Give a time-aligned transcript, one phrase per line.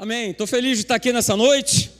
[0.00, 0.30] Amém.
[0.30, 1.90] Estou feliz de estar aqui nessa noite.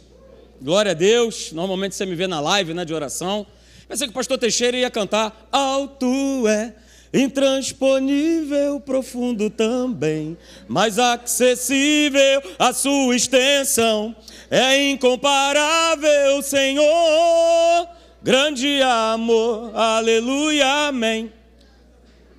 [0.58, 1.52] Glória a Deus.
[1.52, 3.46] Normalmente você me vê na live, né, de oração.
[3.86, 6.72] Pensei que o pastor Teixeira ia cantar Alto é,
[7.12, 14.16] intransponível, profundo também, mas acessível a sua extensão.
[14.50, 17.86] É incomparável, Senhor.
[18.22, 19.76] Grande amor.
[19.76, 20.88] Aleluia.
[20.88, 21.30] Amém.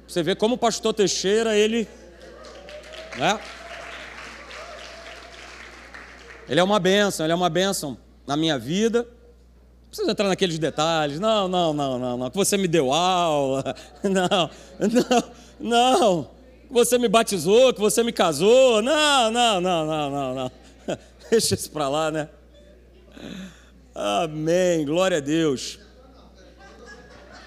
[0.07, 1.87] Você vê como o pastor Teixeira, ele
[3.15, 3.39] né?
[6.51, 9.03] Ele é uma bênção, ele é uma bênção na minha vida.
[9.03, 11.17] Não precisa entrar naqueles detalhes.
[11.17, 12.29] Não, não, não, não, não.
[12.29, 13.73] Que você me deu aula.
[14.03, 15.23] Não, não,
[15.61, 16.23] não.
[16.67, 18.81] Que você me batizou, que você me casou.
[18.81, 20.51] Não, não, não, não, não, não.
[21.31, 22.27] Deixa isso para lá, né?
[23.95, 24.83] Amém.
[24.83, 25.79] Glória a Deus.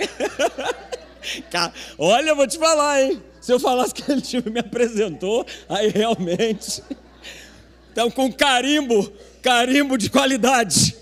[1.99, 3.23] Olha, eu vou te falar, hein?
[3.39, 6.83] Se eu falasse que ele me apresentou, aí realmente.
[7.95, 9.09] Então, com carimbo,
[9.41, 10.97] carimbo de qualidade.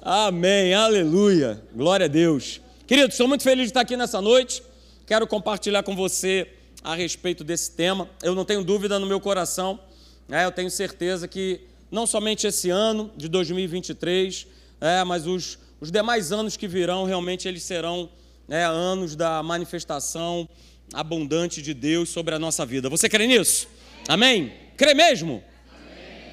[0.00, 2.58] Amém, aleluia, glória a Deus.
[2.86, 4.62] Queridos, estou muito feliz de estar aqui nessa noite.
[5.06, 6.48] Quero compartilhar com você
[6.82, 8.08] a respeito desse tema.
[8.22, 9.78] Eu não tenho dúvida no meu coração,
[10.26, 10.46] né?
[10.46, 14.46] eu tenho certeza que não somente esse ano de 2023,
[14.80, 18.08] é, mas os, os demais anos que virão, realmente eles serão
[18.48, 20.48] né, anos da manifestação
[20.94, 22.88] abundante de Deus sobre a nossa vida.
[22.88, 23.68] Você crê nisso?
[24.08, 24.50] Amém?
[24.78, 25.44] Crê mesmo?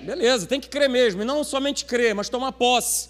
[0.01, 3.09] Beleza, tem que crer mesmo, e não somente crer, mas tomar posse.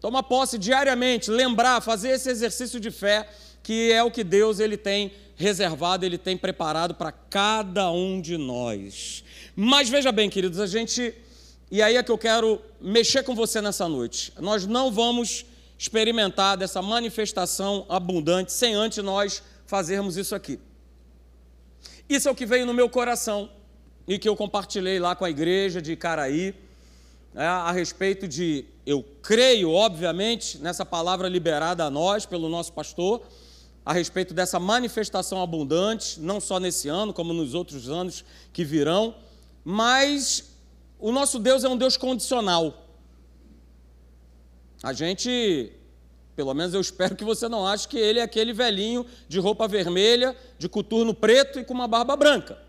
[0.00, 3.28] Tomar posse diariamente, lembrar, fazer esse exercício de fé,
[3.62, 8.36] que é o que Deus ele tem reservado, ele tem preparado para cada um de
[8.36, 9.24] nós.
[9.56, 11.14] Mas veja bem, queridos, a gente
[11.70, 14.32] e aí é que eu quero mexer com você nessa noite.
[14.40, 15.44] Nós não vamos
[15.78, 20.58] experimentar dessa manifestação abundante sem antes nós fazermos isso aqui.
[22.08, 23.50] Isso é o que veio no meu coração
[24.08, 26.54] e que eu compartilhei lá com a igreja de Caraí,
[27.34, 33.20] né, a respeito de, eu creio, obviamente, nessa palavra liberada a nós pelo nosso pastor,
[33.84, 39.14] a respeito dessa manifestação abundante, não só nesse ano, como nos outros anos que virão,
[39.62, 40.56] mas
[40.98, 42.88] o nosso Deus é um Deus condicional.
[44.82, 45.72] A gente
[46.34, 49.66] pelo menos eu espero que você não ache que ele é aquele velhinho de roupa
[49.66, 52.67] vermelha, de coturno preto e com uma barba branca.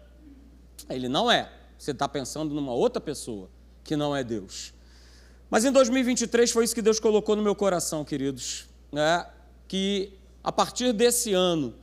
[0.90, 1.52] Ele não é.
[1.78, 3.50] Você está pensando numa outra pessoa
[3.84, 4.74] que não é Deus.
[5.50, 8.68] Mas em 2023 foi isso que Deus colocou no meu coração, queridos.
[8.92, 9.26] Né?
[9.68, 10.14] Que
[10.44, 11.74] a partir desse ano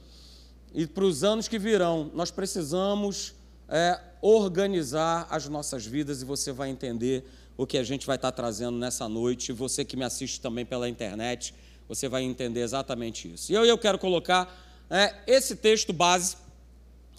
[0.74, 3.34] e para os anos que virão, nós precisamos
[3.68, 7.24] é, organizar as nossas vidas e você vai entender
[7.56, 9.52] o que a gente vai estar trazendo nessa noite.
[9.52, 11.54] Você que me assiste também pela internet,
[11.88, 13.50] você vai entender exatamente isso.
[13.50, 14.54] E eu, eu quero colocar
[14.90, 16.36] é, esse texto base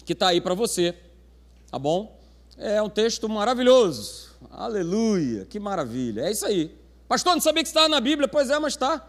[0.04, 0.94] que está aí para você,
[1.70, 2.18] tá bom?
[2.56, 4.36] É um texto maravilhoso.
[4.50, 6.22] Aleluia, que maravilha.
[6.22, 6.76] É isso aí.
[7.06, 8.28] Pastor, não sabia que estava na Bíblia.
[8.28, 9.06] Pois é, mas está.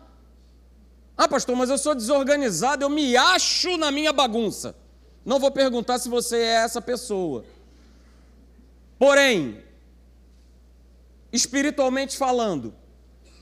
[1.17, 4.73] Ah, pastor, mas eu sou desorganizado, eu me acho na minha bagunça.
[5.25, 7.43] Não vou perguntar se você é essa pessoa.
[8.97, 9.61] Porém,
[11.31, 12.73] espiritualmente falando,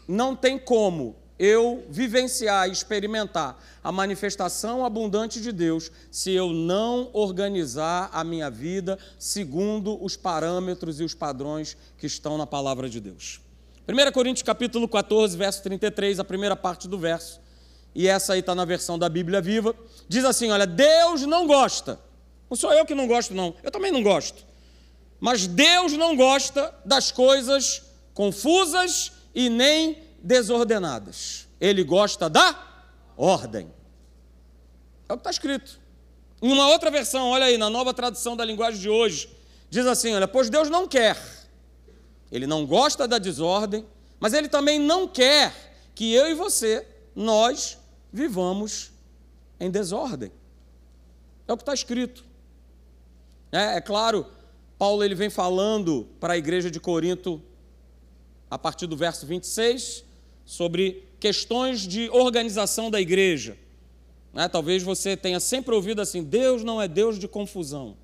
[0.08, 7.10] não tem como eu vivenciar e experimentar a manifestação abundante de Deus se eu não
[7.14, 13.00] organizar a minha vida segundo os parâmetros e os padrões que estão na palavra de
[13.00, 13.40] Deus.
[13.88, 17.40] 1 Coríntios capítulo 14, verso 33, a primeira parte do verso,
[17.96, 19.74] e essa aí está na versão da Bíblia Viva,
[20.10, 22.00] diz assim: olha, Deus não gosta,
[22.50, 24.44] não sou eu que não gosto, não, eu também não gosto,
[25.20, 27.84] mas Deus não gosta das coisas
[28.14, 31.48] confusas e nem desordenadas.
[31.60, 32.84] Ele gosta da
[33.16, 33.72] ordem.
[35.10, 35.80] É o que está escrito.
[36.42, 39.30] Em uma outra versão, olha aí, na nova tradução da linguagem de hoje,
[39.70, 41.18] diz assim: olha, pois Deus não quer,
[42.32, 43.86] Ele não gosta da desordem,
[44.20, 46.86] mas Ele também não quer que eu e você,
[47.16, 47.78] nós,
[48.14, 48.92] vivamos
[49.60, 50.32] em desordem.
[51.48, 52.24] É o que está escrito.
[53.52, 54.28] É, é claro,
[54.78, 57.42] Paulo ele vem falando para a igreja de Corinto,
[58.50, 60.04] a partir do verso 26,
[60.48, 63.58] sobre questões de organização da igreja.
[64.34, 64.48] Né?
[64.48, 67.98] Talvez você tenha sempre ouvido assim: Deus não é Deus de confusão.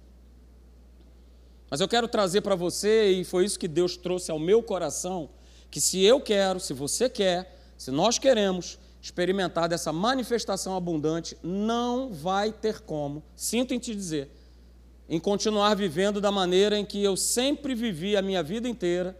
[1.72, 5.30] Mas eu quero trazer para você, e foi isso que Deus trouxe ao meu coração,
[5.72, 12.12] que se eu quero, se você quer, se nós queremos experimentar dessa manifestação abundante, não
[12.12, 14.30] vai ter como, sinto em te dizer,
[15.10, 19.18] em continuar vivendo da maneira em que eu sempre vivi a minha vida inteira,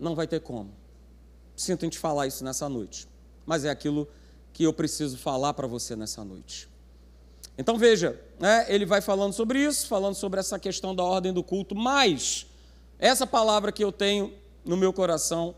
[0.00, 0.72] não vai ter como.
[1.58, 3.08] Sinto em te falar isso nessa noite,
[3.44, 4.08] mas é aquilo
[4.52, 6.68] que eu preciso falar para você nessa noite.
[7.58, 11.42] Então veja, né, ele vai falando sobre isso, falando sobre essa questão da ordem do
[11.42, 12.46] culto, mas
[12.96, 14.32] essa palavra que eu tenho
[14.64, 15.52] no meu coração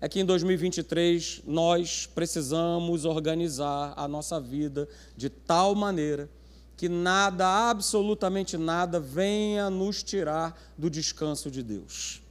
[0.00, 6.30] é que em 2023 nós precisamos organizar a nossa vida de tal maneira
[6.74, 12.23] que nada, absolutamente nada, venha nos tirar do descanso de Deus.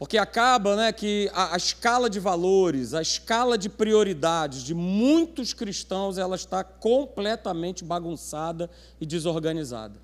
[0.00, 5.52] Porque acaba né, que a, a, escala de valores, a escala de prioridades de muitos
[5.52, 10.00] cristãos, ela está completamente bagunçada e desorganizada.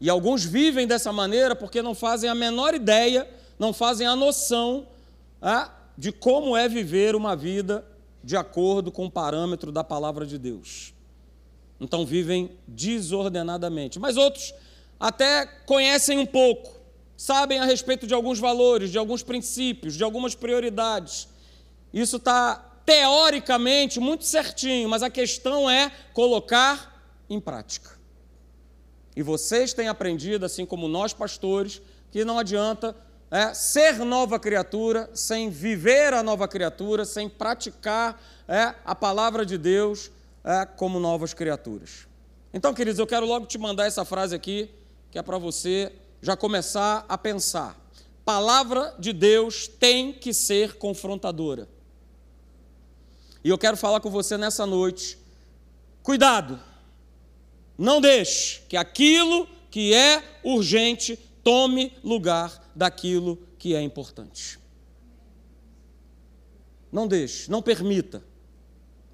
[0.00, 3.28] E alguns vivem dessa maneira porque não fazem a menor ideia,
[3.58, 4.86] não fazem a noção
[5.42, 7.84] ah, de como é viver uma vida
[8.22, 10.94] de acordo com o parâmetro da palavra de Deus.
[11.80, 13.98] Então vivem desordenadamente.
[13.98, 14.54] Mas outros
[15.00, 16.79] até conhecem um pouco,
[17.20, 21.28] sabem a respeito de alguns valores, de alguns princípios, de algumas prioridades.
[21.92, 22.54] Isso está
[22.86, 27.90] teoricamente muito certinho, mas a questão é colocar em prática.
[29.14, 32.96] E vocês têm aprendido, assim como nós pastores, que não adianta
[33.30, 38.18] é, ser nova criatura sem viver a nova criatura, sem praticar
[38.48, 40.10] é, a palavra de Deus
[40.42, 42.08] é, como novas criaturas.
[42.50, 44.70] Então, queridos, eu quero logo te mandar essa frase aqui,
[45.10, 47.78] que é para você já começar a pensar.
[48.24, 51.68] Palavra de Deus tem que ser confrontadora.
[53.42, 55.18] E eu quero falar com você nessa noite.
[56.02, 56.60] Cuidado,
[57.76, 64.58] não deixe que aquilo que é urgente tome lugar daquilo que é importante.
[66.92, 68.22] Não deixe, não permita.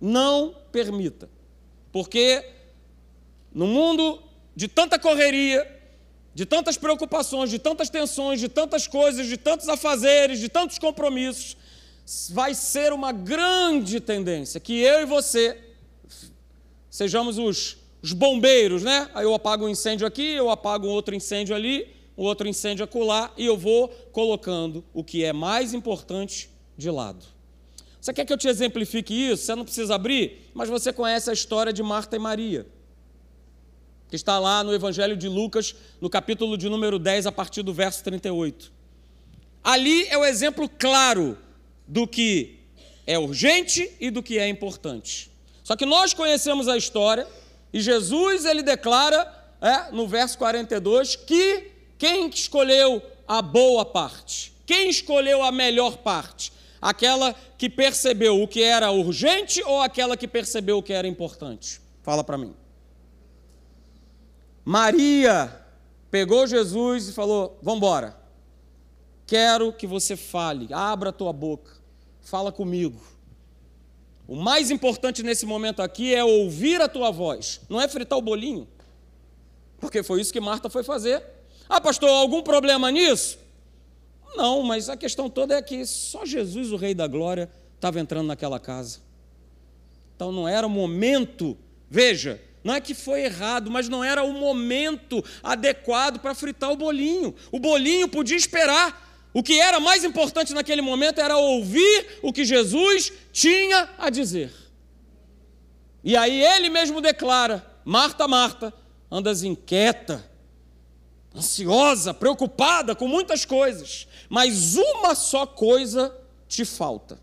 [0.01, 1.29] Não permita.
[1.93, 2.45] Porque
[3.53, 4.23] no mundo
[4.55, 5.76] de tanta correria,
[6.37, 11.57] de tantas preocupações, de tantas tensões, de tantas coisas, de tantos afazeres, de tantos compromissos,
[12.29, 15.59] vai ser uma grande tendência que eu e você
[16.91, 19.09] sejamos os, os bombeiros, né?
[19.15, 23.33] Aí eu apago um incêndio aqui, eu apago um outro incêndio ali, outro incêndio acolá,
[23.39, 27.25] e eu vou colocando o que é mais importante de lado.
[27.99, 29.47] Você quer que eu te exemplifique isso?
[29.47, 32.67] Você não precisa abrir, mas você conhece a história de Marta e Maria,
[34.09, 37.73] que está lá no Evangelho de Lucas, no capítulo de número 10, a partir do
[37.73, 38.73] verso 38.
[39.63, 41.37] Ali é o exemplo claro
[41.87, 42.61] do que
[43.07, 45.31] é urgente e do que é importante.
[45.63, 47.27] Só que nós conhecemos a história
[47.73, 54.53] e Jesus ele declara é, no verso 42 que quem escolheu a boa parte?
[54.65, 56.53] Quem escolheu a melhor parte?
[56.81, 61.81] Aquela que percebeu o que era urgente ou aquela que percebeu o que era importante?
[62.03, 62.55] Fala para mim.
[64.69, 65.65] Maria
[66.11, 68.17] pegou Jesus e falou: Vamos embora.
[69.25, 71.71] Quero que você fale, abra a tua boca,
[72.21, 73.01] fala comigo.
[74.27, 78.23] O mais importante nesse momento aqui é ouvir a tua voz, não é fritar o
[78.23, 78.67] bolinho,
[79.79, 81.23] porque foi isso que Marta foi fazer.
[81.69, 83.39] Ah, pastor, algum problema nisso?
[84.35, 88.27] Não, mas a questão toda é que só Jesus, o Rei da Glória, estava entrando
[88.27, 88.99] naquela casa.
[90.17, 91.57] Então não era o momento,
[91.89, 96.77] veja, não é que foi errado, mas não era o momento adequado para fritar o
[96.77, 97.33] bolinho.
[97.53, 99.31] O bolinho podia esperar.
[99.33, 104.53] O que era mais importante naquele momento era ouvir o que Jesus tinha a dizer.
[106.03, 108.75] E aí ele mesmo declara: Marta, Marta,
[109.09, 110.29] andas inquieta
[111.33, 116.13] ansiosa, preocupada com muitas coisas, mas uma só coisa
[116.49, 117.21] te falta.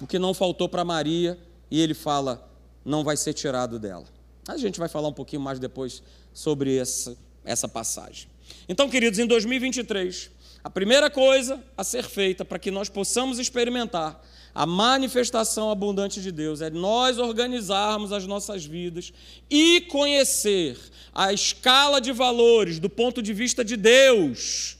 [0.00, 1.36] O que não faltou para Maria,
[1.76, 2.50] e ele fala,
[2.82, 4.06] não vai ser tirado dela.
[4.48, 6.02] A gente vai falar um pouquinho mais depois
[6.32, 7.14] sobre essa,
[7.44, 8.28] essa passagem.
[8.66, 10.30] Então, queridos, em 2023,
[10.64, 16.32] a primeira coisa a ser feita para que nós possamos experimentar a manifestação abundante de
[16.32, 19.12] Deus é nós organizarmos as nossas vidas
[19.50, 20.78] e conhecer
[21.14, 24.78] a escala de valores do ponto de vista de Deus,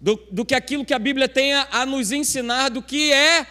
[0.00, 3.44] do, do que aquilo que a Bíblia tem a, a nos ensinar do que é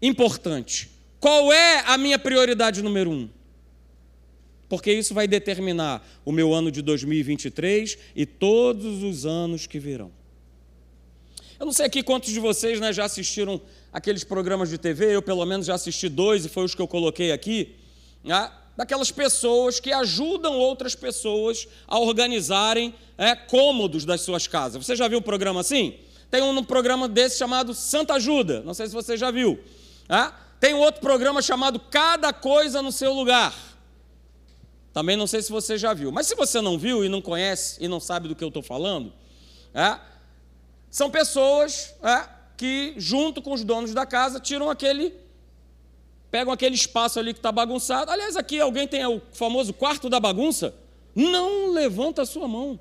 [0.00, 0.91] importante.
[1.22, 3.30] Qual é a minha prioridade número um?
[4.68, 10.10] Porque isso vai determinar o meu ano de 2023 e todos os anos que virão.
[11.60, 13.62] Eu não sei aqui quantos de vocês né, já assistiram
[13.92, 16.88] aqueles programas de TV, eu pelo menos já assisti dois e foi os que eu
[16.88, 17.76] coloquei aqui,
[18.24, 18.50] né?
[18.76, 24.84] daquelas pessoas que ajudam outras pessoas a organizarem é, cômodos das suas casas.
[24.84, 25.94] Você já viu um programa assim?
[26.32, 29.60] Tem um programa desse chamado Santa Ajuda, não sei se você já viu.
[30.08, 30.41] É?
[30.62, 33.52] Tem outro programa chamado Cada Coisa no Seu Lugar.
[34.92, 36.12] Também não sei se você já viu.
[36.12, 38.62] Mas se você não viu e não conhece e não sabe do que eu estou
[38.62, 39.12] falando,
[39.74, 39.98] é,
[40.88, 45.12] são pessoas é, que, junto com os donos da casa, tiram aquele.
[46.30, 48.12] pegam aquele espaço ali que está bagunçado.
[48.12, 50.72] Aliás, aqui alguém tem o famoso quarto da bagunça.
[51.12, 52.78] Não levanta a sua mão.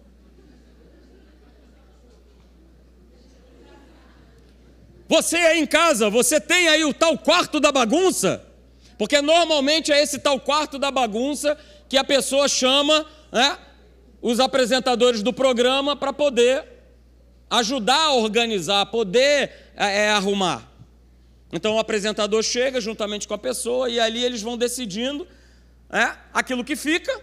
[5.11, 8.47] Você aí em casa, você tem aí o tal quarto da bagunça?
[8.97, 11.57] Porque normalmente é esse tal quarto da bagunça
[11.89, 13.57] que a pessoa chama né,
[14.21, 16.63] os apresentadores do programa para poder
[17.49, 20.71] ajudar a organizar, poder é, é, arrumar.
[21.51, 25.27] Então o apresentador chega juntamente com a pessoa e ali eles vão decidindo
[25.89, 27.19] é, aquilo que fica,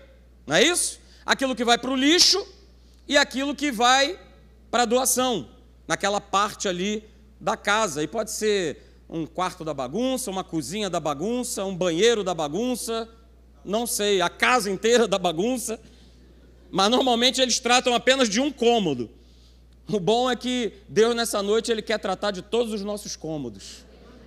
[0.47, 1.01] não é isso?
[1.25, 2.47] Aquilo que vai para o lixo
[3.09, 4.21] e aquilo que vai
[4.71, 5.49] para a doação,
[5.87, 8.03] naquela parte ali da casa.
[8.03, 8.79] E pode ser
[9.09, 13.09] um quarto da bagunça, uma cozinha da bagunça, um banheiro da bagunça,
[13.65, 15.81] não sei, a casa inteira da bagunça.
[16.71, 19.11] Mas normalmente eles tratam apenas de um cômodo.
[19.91, 23.85] O bom é que Deus nessa noite ele quer tratar de todos os nossos cômodos,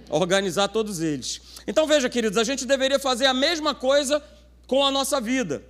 [0.10, 1.40] organizar todos eles.
[1.68, 4.24] Então veja, queridos, a gente deveria fazer a mesma coisa
[4.66, 5.64] com a nossa vida.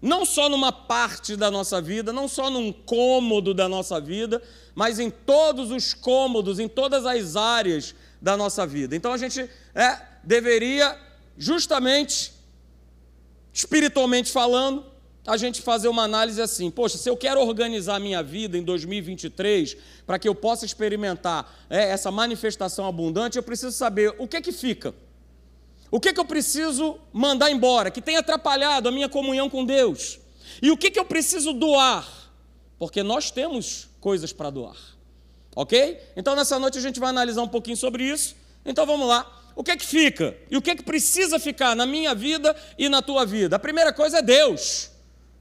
[0.00, 4.42] Não só numa parte da nossa vida, não só num cômodo da nossa vida,
[4.74, 8.96] mas em todos os cômodos, em todas as áreas da nossa vida.
[8.96, 10.98] Então a gente é, deveria,
[11.36, 12.32] justamente,
[13.52, 14.86] espiritualmente falando,
[15.26, 18.62] a gente fazer uma análise assim: poxa, se eu quero organizar a minha vida em
[18.62, 19.76] 2023
[20.06, 24.40] para que eu possa experimentar é, essa manifestação abundante, eu preciso saber o que é
[24.40, 24.94] que fica.
[25.90, 30.20] O que, que eu preciso mandar embora, que tem atrapalhado a minha comunhão com Deus?
[30.62, 32.06] E o que, que eu preciso doar?
[32.78, 34.76] Porque nós temos coisas para doar.
[35.54, 36.00] Ok?
[36.16, 38.36] Então nessa noite a gente vai analisar um pouquinho sobre isso.
[38.64, 39.26] Então vamos lá.
[39.56, 40.36] O que é que fica?
[40.50, 43.56] E o que é que precisa ficar na minha vida e na tua vida?
[43.56, 44.90] A primeira coisa é Deus.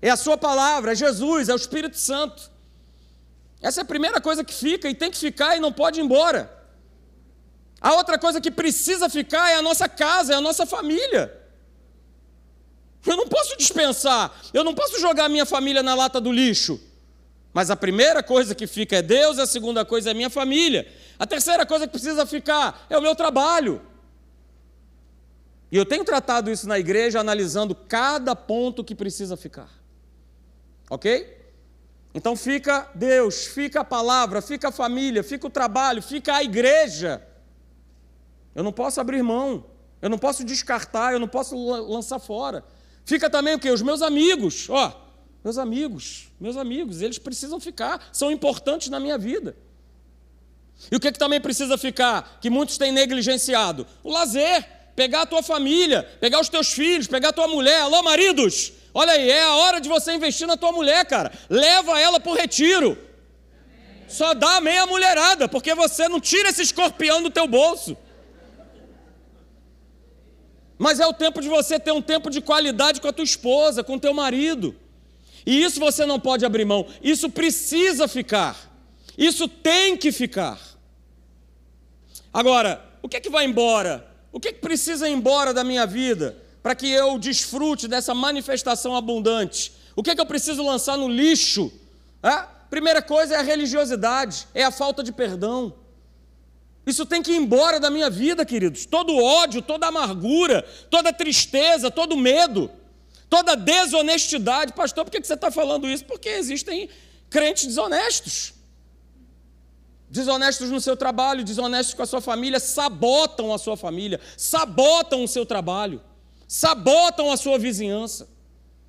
[0.01, 2.49] É a sua palavra, é Jesus, é o Espírito Santo.
[3.61, 6.03] Essa é a primeira coisa que fica e tem que ficar e não pode ir
[6.03, 6.58] embora.
[7.81, 11.35] A outra coisa que precisa ficar é a nossa casa, é a nossa família.
[13.05, 16.79] Eu não posso dispensar, eu não posso jogar a minha família na lata do lixo.
[17.53, 20.91] Mas a primeira coisa que fica é Deus, a segunda coisa é minha família.
[21.17, 23.81] A terceira coisa que precisa ficar é o meu trabalho.
[25.71, 29.69] E eu tenho tratado isso na igreja, analisando cada ponto que precisa ficar.
[30.89, 31.37] Ok?
[32.13, 37.23] Então fica Deus, fica a palavra, fica a família, fica o trabalho, fica a igreja.
[38.55, 39.65] Eu não posso abrir mão,
[40.01, 41.55] eu não posso descartar, eu não posso
[41.87, 42.63] lançar fora.
[43.05, 43.69] Fica também o que?
[43.69, 45.09] Os meus amigos, ó,
[45.43, 49.55] meus amigos, meus amigos, eles precisam ficar, são importantes na minha vida.
[50.91, 53.85] E o que, que também precisa ficar, que muitos têm negligenciado?
[54.03, 54.65] O lazer,
[54.95, 57.81] pegar a tua família, pegar os teus filhos, pegar a tua mulher.
[57.81, 61.31] Alô, maridos, olha aí, é a hora de você investir na tua mulher, cara.
[61.49, 62.97] Leva ela para o retiro.
[64.07, 67.95] Só dá meia mulherada, porque você não tira esse escorpião do teu bolso.
[70.79, 73.83] Mas é o tempo de você ter um tempo de qualidade com a tua esposa,
[73.83, 74.73] com o teu marido.
[75.45, 76.87] E isso você não pode abrir mão.
[77.03, 78.55] Isso precisa ficar.
[79.17, 80.57] Isso tem que ficar.
[82.31, 84.07] Agora, o que é que vai embora?
[84.31, 88.13] O que é que precisa ir embora da minha vida para que eu desfrute dessa
[88.13, 89.73] manifestação abundante?
[89.97, 91.73] O que é que eu preciso lançar no lixo?
[92.23, 92.45] É?
[92.69, 95.73] Primeira coisa é a religiosidade, é a falta de perdão.
[96.89, 98.85] Isso tem que ir embora da minha vida, queridos.
[98.85, 102.69] Todo ódio, toda amargura, toda tristeza, todo medo,
[103.29, 104.73] toda desonestidade.
[104.73, 106.03] Pastor, por que você está falando isso?
[106.05, 106.89] Porque existem
[107.29, 108.53] crentes desonestos.
[110.09, 115.27] Desonestos no seu trabalho, desonestos com a sua família, sabotam a sua família, sabotam o
[115.27, 116.01] seu trabalho,
[116.47, 118.27] sabotam a sua vizinhança.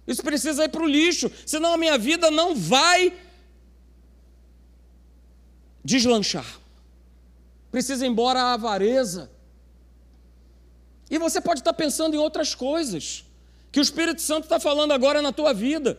[0.06, 3.12] Isso precisa ir para o lixo, senão a minha vida não vai
[5.84, 6.59] deslanchar.
[7.70, 9.30] Precisa ir embora a avareza.
[11.10, 13.24] E você pode estar pensando em outras coisas,
[13.72, 15.98] que o Espírito Santo está falando agora na tua vida,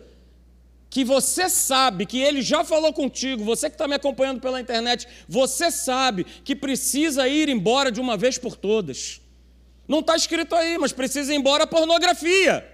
[0.89, 5.07] que você sabe, que ele já falou contigo, você que está me acompanhando pela internet,
[5.27, 9.21] você sabe que precisa ir embora de uma vez por todas.
[9.87, 12.65] Não está escrito aí, mas precisa ir embora a pornografia.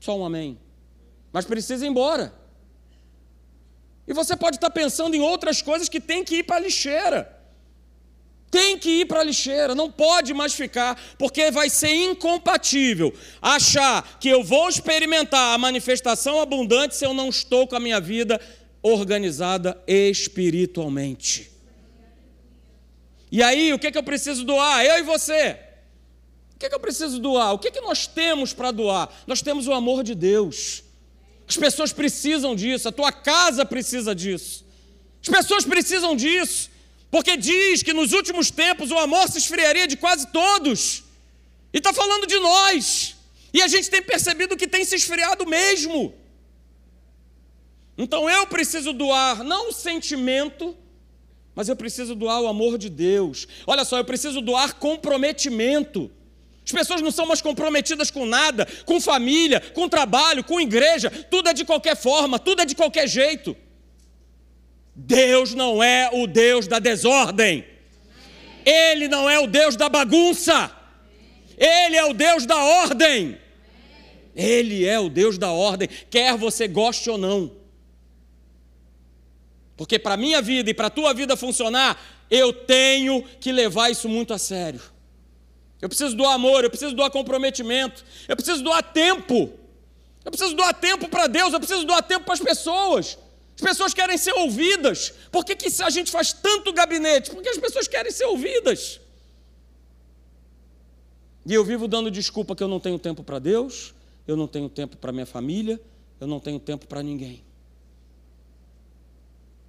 [0.00, 0.58] Só um amém.
[1.32, 2.32] Mas precisa ir embora.
[4.06, 7.37] E você pode estar pensando em outras coisas que tem que ir para a lixeira.
[8.50, 13.12] Tem que ir para a lixeira, não pode mais ficar, porque vai ser incompatível
[13.42, 18.00] achar que eu vou experimentar a manifestação abundante se eu não estou com a minha
[18.00, 18.40] vida
[18.82, 21.50] organizada espiritualmente.
[23.30, 24.82] E aí, o que, é que eu preciso doar?
[24.84, 25.58] Eu e você.
[26.54, 27.52] O que, é que eu preciso doar?
[27.52, 29.10] O que, é que nós temos para doar?
[29.26, 30.82] Nós temos o amor de Deus.
[31.46, 34.66] As pessoas precisam disso, a tua casa precisa disso.
[35.22, 36.70] As pessoas precisam disso.
[37.10, 41.04] Porque diz que nos últimos tempos o amor se esfriaria de quase todos.
[41.72, 43.16] E está falando de nós.
[43.52, 46.14] E a gente tem percebido que tem se esfriado mesmo.
[47.96, 50.76] Então eu preciso doar não o sentimento,
[51.54, 53.48] mas eu preciso doar o amor de Deus.
[53.66, 56.10] Olha só, eu preciso doar comprometimento.
[56.64, 61.48] As pessoas não são mais comprometidas com nada, com família, com trabalho, com igreja, tudo
[61.48, 63.56] é de qualquer forma, tudo é de qualquer jeito.
[65.00, 67.64] Deus não é o Deus da desordem,
[68.66, 70.72] Ele não é o Deus da bagunça,
[71.56, 73.38] Ele é o Deus da ordem.
[74.34, 77.50] Ele é o Deus da ordem, quer você goste ou não.
[79.76, 82.00] Porque para minha vida e para a tua vida funcionar,
[82.30, 84.80] eu tenho que levar isso muito a sério.
[85.80, 89.52] Eu preciso do amor, eu preciso do comprometimento, eu preciso doar tempo.
[90.24, 93.18] Eu preciso doar tempo para Deus, eu preciso doar tempo para as pessoas.
[93.58, 95.12] As pessoas querem ser ouvidas.
[95.32, 97.32] Por que, que a gente faz tanto gabinete?
[97.32, 99.00] Porque as pessoas querem ser ouvidas.
[101.44, 103.92] E eu vivo dando desculpa que eu não tenho tempo para Deus,
[104.28, 105.80] eu não tenho tempo para minha família,
[106.20, 107.42] eu não tenho tempo para ninguém.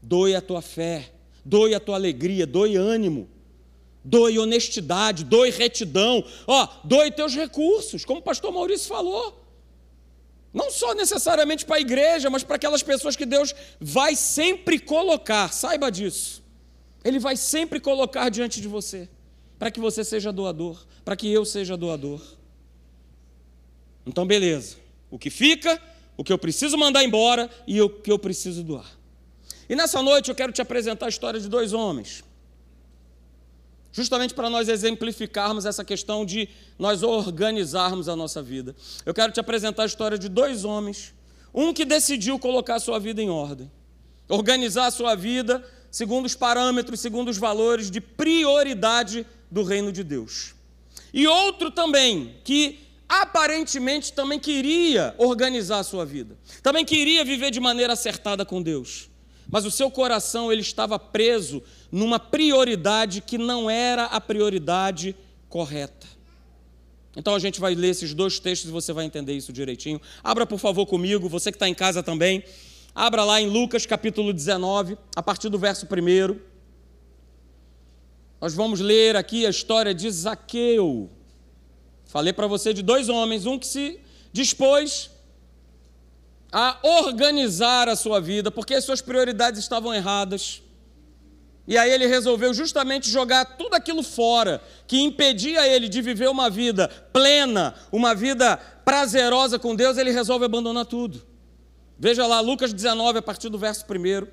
[0.04, 1.12] Doe a tua fé,
[1.44, 3.28] doe a tua alegria, doe ânimo,
[4.04, 9.49] doe honestidade, doe retidão, ó, doe teus recursos, como o pastor Maurício falou.
[10.54, 15.54] Não só necessariamente para a igreja, mas para aquelas pessoas que Deus vai sempre colocar,
[15.54, 16.44] saiba disso.
[17.04, 19.08] Ele vai sempre colocar diante de você,
[19.58, 22.22] para que você seja doador, para que eu seja doador.
[24.06, 24.78] Então, beleza.
[25.12, 25.80] O que fica,
[26.18, 29.00] o que eu preciso mandar embora e o que eu preciso doar.
[29.70, 32.24] E nessa noite eu quero te apresentar a história de dois homens.
[33.92, 38.76] Justamente para nós exemplificarmos essa questão de nós organizarmos a nossa vida.
[39.06, 41.14] Eu quero te apresentar a história de dois homens.
[41.54, 43.72] Um que decidiu colocar a sua vida em ordem,
[44.28, 50.04] organizar a sua vida segundo os parâmetros, segundo os valores de prioridade do reino de
[50.04, 50.54] Deus.
[51.12, 57.60] E outro também que aparentemente também queria organizar a sua vida, também queria viver de
[57.60, 59.10] maneira acertada com Deus
[59.50, 65.16] mas o seu coração ele estava preso numa prioridade que não era a prioridade
[65.48, 66.08] correta.
[67.16, 70.00] Então a gente vai ler esses dois textos e você vai entender isso direitinho.
[70.24, 72.44] Abra, por favor, comigo, você que está em casa também.
[72.94, 76.40] Abra lá em Lucas capítulo 19, a partir do verso 1.
[78.40, 81.10] Nós vamos ler aqui a história de Zaqueu.
[82.06, 84.00] Falei para você de dois homens, um que se
[84.32, 85.12] dispôs
[86.52, 90.62] a organizar a sua vida, porque as suas prioridades estavam erradas.
[91.70, 96.50] E aí ele resolveu justamente jogar tudo aquilo fora que impedia ele de viver uma
[96.50, 101.22] vida plena, uma vida prazerosa com Deus, ele resolve abandonar tudo.
[102.00, 104.28] Veja lá, Lucas 19, a partir do verso 1.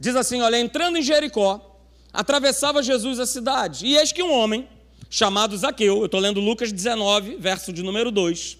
[0.00, 1.78] Diz assim: Olha, entrando em Jericó,
[2.12, 4.68] atravessava Jesus a cidade, e eis que um homem,
[5.08, 8.58] chamado Zaqueu, eu estou lendo Lucas 19, verso de número 2,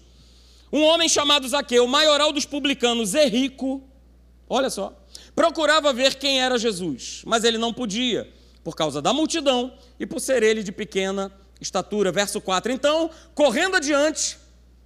[0.71, 3.83] um homem chamado Zaqueu, maioral dos publicanos e rico,
[4.47, 4.97] olha só,
[5.35, 8.31] procurava ver quem era Jesus, mas ele não podia,
[8.63, 12.11] por causa da multidão e por ser ele de pequena estatura.
[12.11, 12.71] Verso 4.
[12.71, 14.37] Então, correndo adiante,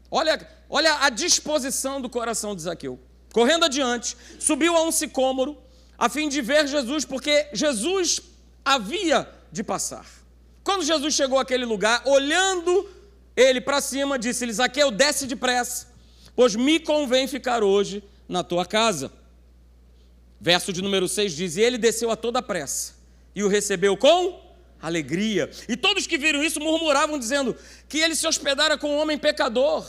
[0.10, 3.00] olha, olha a disposição do coração de Zaqueu.
[3.32, 5.58] Correndo adiante, subiu a um sicômoro,
[5.98, 8.22] a fim de ver Jesus, porque Jesus
[8.66, 10.06] havia de passar.
[10.64, 12.90] Quando Jesus chegou àquele lugar, olhando
[13.36, 15.88] ele para cima disse-lhe: Zaqueu, desce depressa,
[16.36, 19.12] pois me convém ficar hoje na tua casa.
[20.40, 22.96] Verso de número 6 diz: E ele desceu a toda pressa
[23.36, 24.50] e o recebeu com
[24.82, 25.50] alegria.
[25.68, 27.56] E todos que viram isso murmuravam, dizendo
[27.88, 29.86] que ele se hospedara com um homem pecador.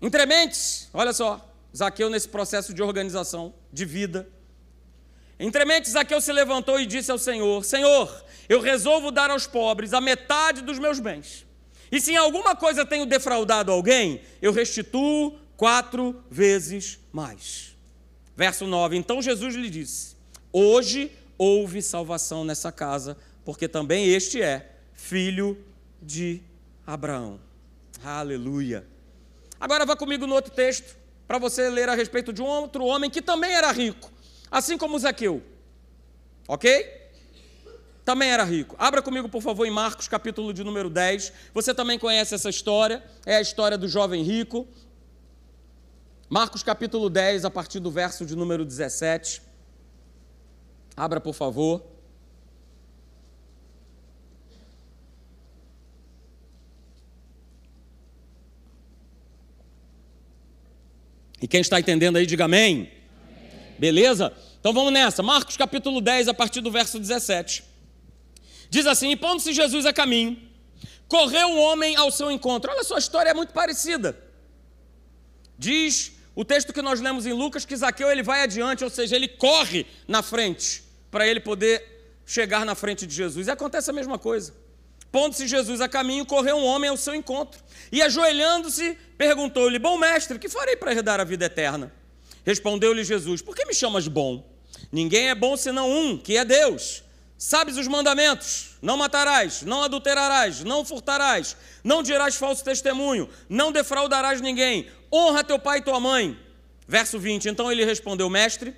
[0.00, 4.28] Entre mentes, olha só, Zaqueu nesse processo de organização de vida.
[5.38, 9.92] Entre mentes, Zaqueu se levantou e disse ao Senhor: Senhor, eu resolvo dar aos pobres
[9.92, 11.44] a metade dos meus bens.
[11.90, 17.75] E se em alguma coisa tenho defraudado alguém, eu restituo quatro vezes mais.
[18.36, 20.16] Verso 9: Então Jesus lhe disse:
[20.52, 25.58] Hoje houve salvação nessa casa, porque também este é filho
[26.02, 26.42] de
[26.86, 27.40] Abraão.
[28.04, 28.86] Aleluia.
[29.58, 30.96] Agora vá comigo no outro texto,
[31.26, 34.12] para você ler a respeito de um outro homem que também era rico,
[34.50, 35.42] assim como Zaqueu.
[36.46, 37.06] Ok?
[38.06, 38.76] também era rico.
[38.78, 41.32] Abra comigo, por favor, em Marcos, capítulo de número 10.
[41.52, 44.64] Você também conhece essa história, é a história do jovem rico.
[46.28, 49.40] Marcos, capítulo 10, a partir do verso de número 17.
[50.96, 51.84] Abra, por favor.
[61.40, 62.74] E quem está entendendo aí, diga amém.
[62.74, 62.92] amém.
[63.78, 64.32] Beleza?
[64.58, 65.22] Então vamos nessa.
[65.22, 67.62] Marcos capítulo 10, a partir do verso 17.
[68.68, 70.36] Diz assim: E pondo-se Jesus a caminho,
[71.06, 72.72] correu um homem ao seu encontro.
[72.72, 74.18] Olha só, a história é muito parecida.
[75.56, 79.16] Diz o texto que nós lemos em Lucas que Zaqueu ele vai adiante, ou seja,
[79.16, 81.82] ele corre na frente para ele poder
[82.26, 83.46] chegar na frente de Jesus.
[83.46, 84.54] E acontece a mesma coisa.
[85.10, 87.58] Pondo-se Jesus a caminho, correu um homem ao seu encontro.
[87.90, 91.90] E ajoelhando-se, perguntou-lhe: Bom mestre, que farei para herdar a vida eterna?
[92.44, 94.46] Respondeu-lhe Jesus: Por que me chamas bom?
[94.92, 97.02] Ninguém é bom senão um, que é Deus.
[97.38, 104.40] Sabes os mandamentos: não matarás, não adulterarás, não furtarás, não dirás falso testemunho, não defraudarás
[104.40, 106.38] ninguém, honra teu pai e tua mãe.
[106.88, 108.74] Verso 20: Então ele respondeu: Mestre,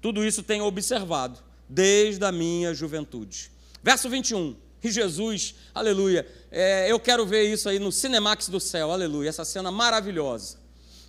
[0.00, 3.50] tudo isso tenho observado desde a minha juventude.
[3.82, 4.56] Verso 21.
[4.82, 9.44] E Jesus, aleluia, é, eu quero ver isso aí no Cinemax do céu, aleluia, essa
[9.44, 10.58] cena maravilhosa.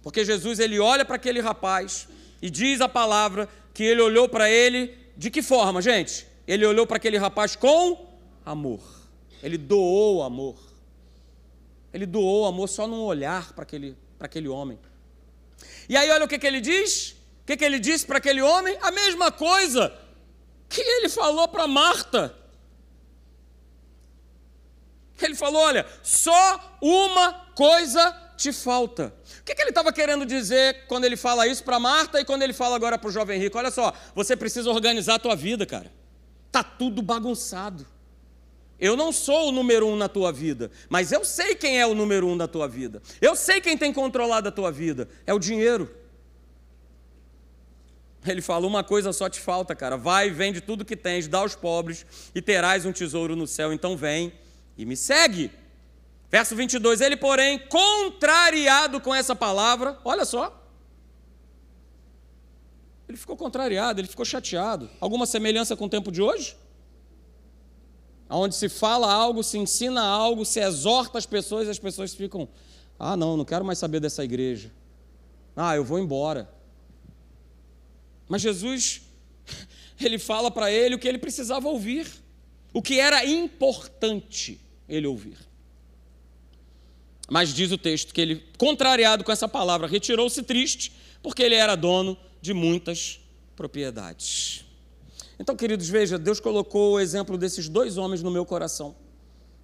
[0.04, 2.08] Porque Jesus, ele olha para aquele rapaz
[2.42, 6.28] e diz a palavra que ele olhou para ele de que forma, gente?
[6.52, 8.14] Ele olhou para aquele rapaz com
[8.46, 8.82] amor.
[9.42, 10.60] Ele doou amor.
[11.94, 14.78] Ele doou amor só num olhar para aquele, para aquele homem.
[15.88, 17.12] E aí, olha o que, que ele diz.
[17.44, 18.78] O que, que ele disse para aquele homem?
[18.82, 19.98] A mesma coisa
[20.68, 22.36] que ele falou para Marta.
[25.22, 29.14] Ele falou: olha, só uma coisa te falta.
[29.40, 32.42] O que, que ele estava querendo dizer quando ele fala isso para Marta e quando
[32.42, 33.58] ele fala agora para o jovem rico?
[33.58, 36.01] Olha só, você precisa organizar a tua vida, cara.
[36.52, 37.86] Tá tudo bagunçado.
[38.80, 41.94] Eu não sou o número um na tua vida, mas eu sei quem é o
[41.94, 43.02] número um da tua vida.
[43.22, 45.08] Eu sei quem tem controlado a tua vida.
[45.26, 45.90] É o dinheiro.
[48.26, 49.98] Ele fala: Uma coisa só te falta, cara.
[49.98, 53.72] Vai, vende tudo que tens, dá aos pobres e terás um tesouro no céu.
[53.72, 54.34] Então vem
[54.76, 55.52] e me segue.
[56.30, 60.61] Verso 22, ele, porém, contrariado com essa palavra, olha só.
[63.12, 64.90] Ele ficou contrariado, ele ficou chateado.
[65.02, 66.56] Alguma semelhança com o tempo de hoje?
[68.30, 72.48] Onde se fala algo, se ensina algo, se exorta as pessoas, as pessoas ficam:
[72.98, 74.72] ah, não, não quero mais saber dessa igreja.
[75.58, 76.50] Ah, eu vou embora.
[78.30, 79.02] Mas Jesus,
[80.00, 82.08] ele fala para ele o que ele precisava ouvir,
[82.72, 85.38] o que era importante ele ouvir.
[87.30, 91.76] Mas diz o texto que ele, contrariado com essa palavra, retirou-se triste, porque ele era
[91.76, 93.20] dono de muitas
[93.56, 94.66] propriedades.
[95.40, 98.96] Então, queridos, veja, Deus colocou o exemplo desses dois homens no meu coração,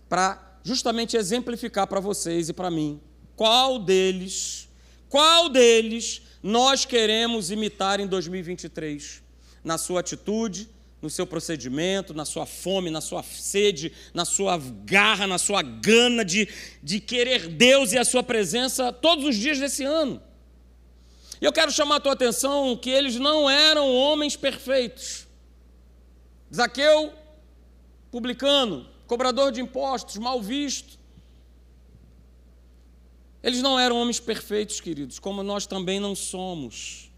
[0.07, 2.99] para justamente exemplificar para vocês e para mim
[3.35, 4.67] qual deles,
[5.07, 9.21] qual deles nós queremos imitar em 2023,
[9.63, 10.67] na sua atitude,
[11.01, 16.25] no seu procedimento, na sua fome, na sua sede, na sua garra, na sua gana
[16.25, 16.47] de,
[16.81, 20.21] de querer Deus e a sua presença todos os dias desse ano.
[21.41, 25.27] E eu quero chamar a tua atenção que eles não eram homens perfeitos.
[26.53, 27.13] Zaqueu,
[28.09, 30.97] publicano, cobrador de impostos, mal visto.
[33.43, 37.11] Eles não eram homens perfeitos, queridos, como nós também não somos.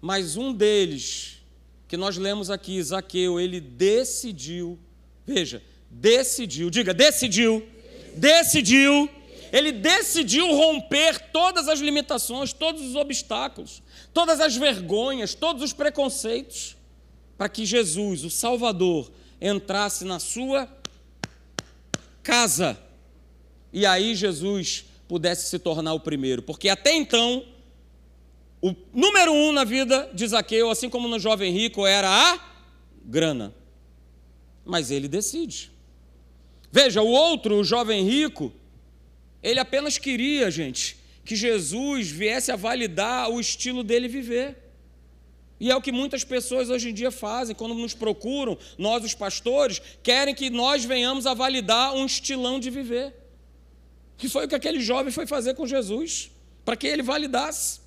[0.00, 1.38] Mas um deles
[1.86, 4.78] que nós lemos aqui, Zaqueu, ele decidiu,
[5.26, 7.66] veja, decidiu, diga, decidiu,
[8.14, 9.08] decidiu,
[9.52, 13.82] ele decidiu romper todas as limitações, todos os obstáculos,
[14.12, 16.76] todas as vergonhas, todos os preconceitos,
[17.36, 20.68] para que Jesus, o Salvador, entrasse na sua
[22.22, 22.78] casa.
[23.72, 27.44] E aí Jesus pudesse se tornar o primeiro, porque até então
[28.60, 32.40] o número um na vida de Zaqueu, assim como no jovem rico, era a
[33.04, 33.54] grana.
[34.64, 35.70] Mas ele decide.
[36.70, 38.52] Veja, o outro, o jovem rico,
[39.42, 44.56] ele apenas queria, gente, que Jesus viesse a validar o estilo dele viver.
[45.60, 49.14] E é o que muitas pessoas hoje em dia fazem, quando nos procuram, nós, os
[49.14, 53.12] pastores, querem que nós venhamos a validar um estilão de viver.
[54.16, 56.30] Que foi o que aquele jovem foi fazer com Jesus,
[56.64, 57.80] para que ele validasse.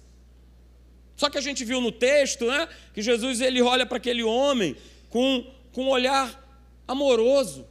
[1.15, 4.75] Só que a gente viu no texto né, que Jesus ele olha para aquele homem
[5.09, 6.41] com, com um olhar
[6.87, 7.67] amoroso.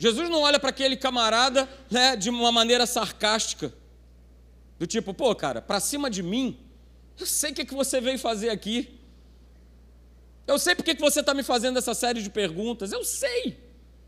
[0.00, 3.70] Jesus não olha para aquele camarada né, de uma maneira sarcástica,
[4.78, 6.58] do tipo, pô, cara, para cima de mim,
[7.18, 8.98] eu sei o que, é que você veio fazer aqui.
[10.46, 12.92] Eu sei porque que você está me fazendo essa série de perguntas.
[12.92, 13.62] Eu sei.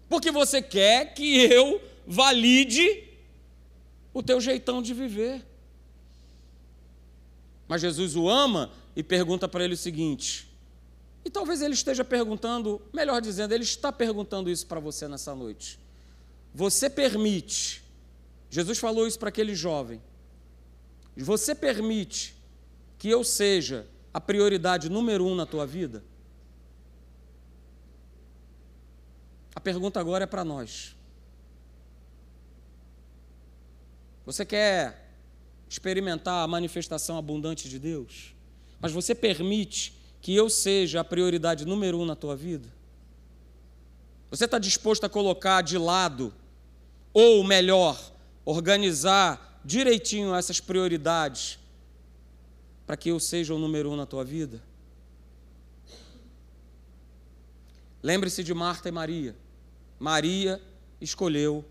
[0.08, 3.04] Porque você quer que eu valide
[4.14, 5.44] o teu jeitão de viver.
[7.68, 10.50] Mas Jesus o ama e pergunta para ele o seguinte:
[11.22, 15.81] e talvez ele esteja perguntando, melhor dizendo, ele está perguntando isso para você nessa noite.
[16.54, 17.82] Você permite,
[18.50, 20.00] Jesus falou isso para aquele jovem,
[21.16, 22.34] você permite
[22.98, 26.02] que eu seja a prioridade número um na tua vida?
[29.54, 30.96] A pergunta agora é para nós.
[34.24, 35.14] Você quer
[35.68, 38.34] experimentar a manifestação abundante de Deus?
[38.80, 42.68] Mas você permite que eu seja a prioridade número um na tua vida?
[44.30, 46.32] Você está disposto a colocar de lado,
[47.12, 48.00] ou melhor,
[48.44, 51.58] organizar direitinho essas prioridades
[52.86, 54.62] para que eu seja o número um na tua vida?
[58.02, 59.36] Lembre-se de Marta e Maria.
[59.98, 60.60] Maria
[61.00, 61.64] escolheu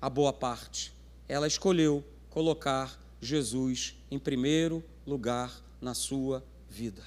[0.00, 0.92] a boa parte.
[1.28, 7.02] Ela escolheu colocar Jesus em primeiro lugar na sua vida.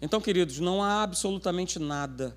[0.00, 2.36] Então, queridos, não há absolutamente nada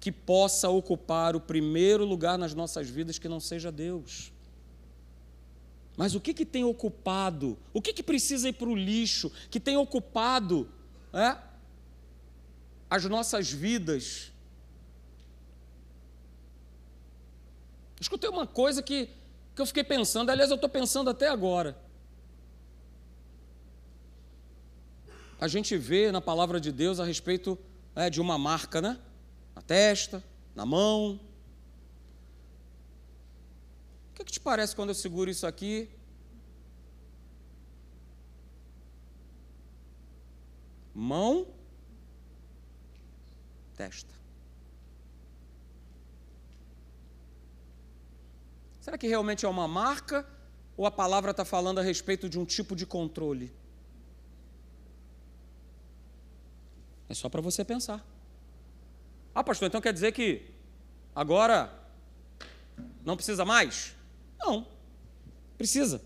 [0.00, 4.32] que possa ocupar o primeiro lugar nas nossas vidas que não seja Deus.
[5.94, 7.58] Mas o que, que tem ocupado?
[7.74, 9.30] O que, que precisa ir para o lixo?
[9.50, 10.66] Que tem ocupado
[11.12, 11.36] é,
[12.88, 14.32] as nossas vidas?
[18.00, 19.10] Escutei uma coisa que,
[19.54, 21.76] que eu fiquei pensando, aliás, eu estou pensando até agora.
[25.38, 27.58] A gente vê na palavra de Deus a respeito
[27.94, 28.98] é, de uma marca, né?
[29.54, 30.22] Na testa,
[30.54, 31.20] na mão,
[34.20, 35.88] que, que te parece quando eu seguro isso aqui?
[40.94, 41.46] Mão,
[43.76, 44.12] testa.
[48.80, 50.26] Será que realmente é uma marca
[50.76, 53.52] ou a palavra está falando a respeito de um tipo de controle?
[57.08, 58.04] É só para você pensar.
[59.34, 60.42] Ah, pastor, então quer dizer que
[61.14, 61.72] agora
[63.04, 63.94] não precisa mais?
[64.38, 64.66] Não,
[65.56, 66.02] precisa.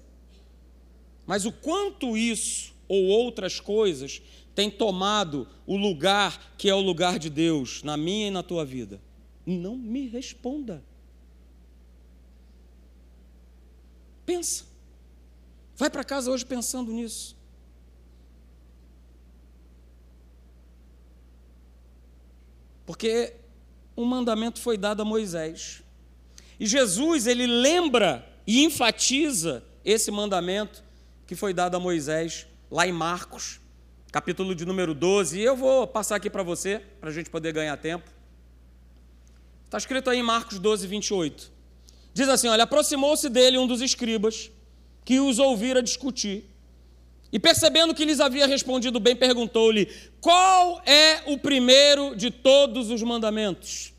[1.26, 4.20] Mas o quanto isso ou outras coisas
[4.54, 8.64] tem tomado o lugar que é o lugar de Deus na minha e na tua
[8.64, 9.00] vida?
[9.46, 10.82] Não me responda.
[14.24, 14.64] Pensa.
[15.76, 17.37] Vai para casa hoje pensando nisso.
[22.86, 23.34] Porque
[23.96, 25.82] um mandamento foi dado a Moisés.
[26.58, 30.82] E Jesus, ele lembra e enfatiza esse mandamento
[31.26, 33.60] que foi dado a Moisés lá em Marcos,
[34.12, 35.38] capítulo de número 12.
[35.38, 38.10] E eu vou passar aqui para você, para a gente poder ganhar tempo.
[39.64, 41.52] Está escrito aí em Marcos 12, 28.
[42.12, 44.50] Diz assim: Olha, aproximou-se dele um dos escribas
[45.04, 46.53] que os ouvira discutir.
[47.34, 49.88] E percebendo que lhes havia respondido bem, perguntou-lhe:
[50.20, 53.92] Qual é o primeiro de todos os mandamentos?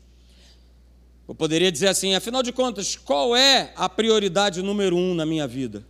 [1.28, 5.46] Eu poderia dizer assim: afinal de contas, qual é a prioridade número um na minha
[5.46, 5.86] vida?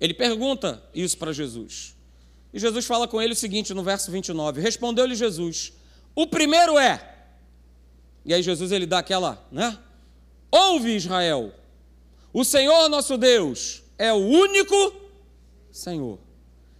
[0.00, 1.94] Ele pergunta isso para Jesus.
[2.54, 4.62] E Jesus fala com ele o seguinte no verso 29.
[4.62, 5.74] Respondeu-lhe Jesus:
[6.14, 7.16] O primeiro é.
[8.24, 9.78] E aí Jesus ele dá aquela, né?
[10.50, 11.52] Ouve Israel.
[12.32, 15.03] O Senhor nosso Deus é o único
[15.74, 16.20] Senhor.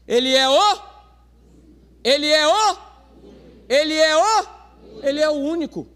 [0.07, 0.80] Ele é o
[2.04, 2.78] Ele é o
[3.68, 4.48] Ele é o
[5.02, 5.88] Ele é o único.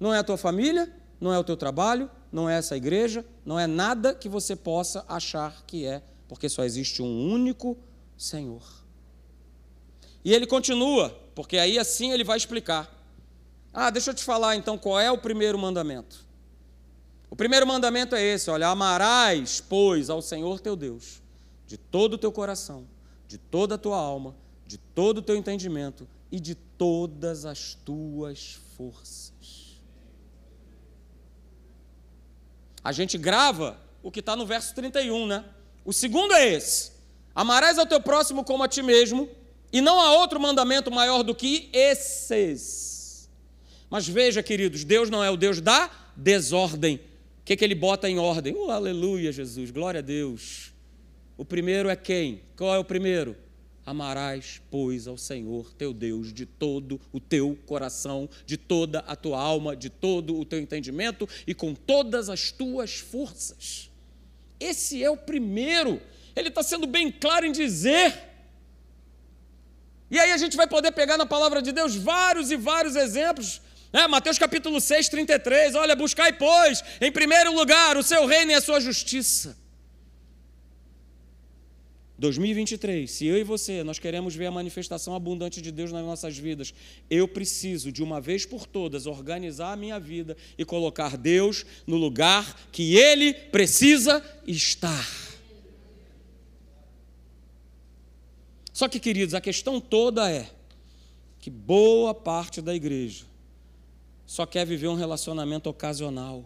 [0.00, 0.90] Não é a tua família,
[1.20, 5.04] não é o teu trabalho, não é essa igreja, não é nada que você possa
[5.06, 7.76] achar que é, porque só existe um único
[8.16, 8.62] Senhor.
[10.24, 12.90] E ele continua, porque aí assim ele vai explicar.
[13.74, 16.24] Ah, deixa eu te falar então qual é o primeiro mandamento.
[17.28, 21.21] O primeiro mandamento é esse: olha, amarás, pois, ao Senhor teu Deus,
[21.72, 22.86] de todo o teu coração,
[23.26, 28.60] de toda a tua alma, de todo o teu entendimento e de todas as tuas
[28.76, 29.80] forças.
[32.84, 35.46] A gente grava o que está no verso 31, né?
[35.82, 36.92] O segundo é esse:
[37.34, 39.30] Amarás ao teu próximo como a ti mesmo,
[39.72, 43.30] e não há outro mandamento maior do que esses.
[43.88, 46.96] Mas veja, queridos, Deus não é o Deus da desordem.
[46.96, 48.54] O que, que ele bota em ordem?
[48.54, 50.71] Oh, aleluia, Jesus, glória a Deus.
[51.42, 52.40] O primeiro é quem?
[52.56, 53.36] Qual é o primeiro?
[53.84, 59.40] Amarás, pois, ao Senhor teu Deus de todo o teu coração, de toda a tua
[59.40, 63.90] alma, de todo o teu entendimento e com todas as tuas forças.
[64.60, 66.00] Esse é o primeiro.
[66.36, 68.16] Ele está sendo bem claro em dizer.
[70.12, 73.60] E aí a gente vai poder pegar na palavra de Deus vários e vários exemplos.
[73.92, 75.74] É, Mateus capítulo 6, 33.
[75.74, 79.60] Olha, buscai, pois, em primeiro lugar, o seu reino e a sua justiça
[82.22, 86.38] 2023, se eu e você nós queremos ver a manifestação abundante de Deus nas nossas
[86.38, 86.72] vidas,
[87.10, 91.96] eu preciso de uma vez por todas organizar a minha vida e colocar Deus no
[91.96, 95.04] lugar que ele precisa estar.
[98.72, 100.48] Só que, queridos, a questão toda é
[101.40, 103.24] que boa parte da igreja
[104.24, 106.44] só quer viver um relacionamento ocasional.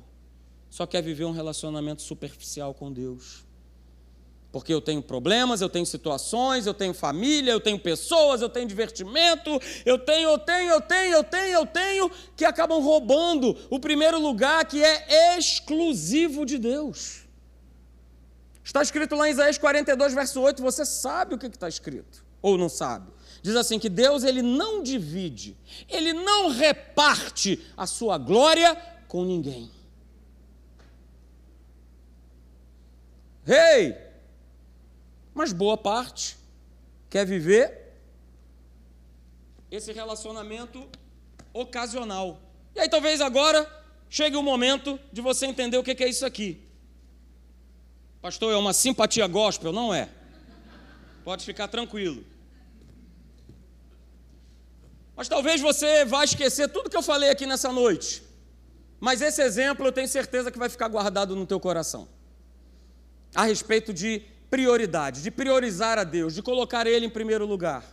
[0.70, 3.45] só quer viver um relacionamento superficial com Deus.
[4.52, 8.66] Porque eu tenho problemas, eu tenho situações, eu tenho família, eu tenho pessoas, eu tenho
[8.66, 13.78] divertimento, eu tenho, eu tenho, eu tenho, eu tenho, eu tenho, que acabam roubando o
[13.78, 17.26] primeiro lugar que é exclusivo de Deus.
[18.64, 22.56] Está escrito lá em Isaías 42, verso 8, você sabe o que está escrito, ou
[22.58, 23.12] não sabe?
[23.42, 25.56] Diz assim que Deus ele não divide,
[25.88, 28.74] ele não reparte a sua glória
[29.06, 29.70] com ninguém.
[33.44, 34.05] Rei, hey,
[35.36, 36.38] mas boa parte
[37.10, 37.92] quer viver
[39.70, 40.88] esse relacionamento
[41.52, 42.40] ocasional.
[42.74, 43.70] E aí talvez agora
[44.08, 46.66] chegue o momento de você entender o que é isso aqui.
[48.22, 49.72] Pastor, é uma simpatia gospel?
[49.74, 50.08] Não é.
[51.22, 52.24] Pode ficar tranquilo.
[55.14, 58.22] Mas talvez você vá esquecer tudo que eu falei aqui nessa noite.
[58.98, 62.08] Mas esse exemplo eu tenho certeza que vai ficar guardado no teu coração.
[63.34, 67.84] A respeito de prioridade, de priorizar a Deus, de colocar Ele em primeiro lugar.